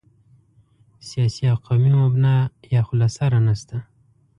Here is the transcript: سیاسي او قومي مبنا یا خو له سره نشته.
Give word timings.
سیاسي 1.07 1.43
او 1.51 1.57
قومي 1.65 1.91
مبنا 2.01 2.35
یا 2.73 2.81
خو 2.85 2.93
له 3.01 3.07
سره 3.17 3.37
نشته. 3.47 3.77